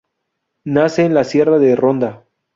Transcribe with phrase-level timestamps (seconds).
[0.65, 2.25] Nace en la Sierra de Ronda.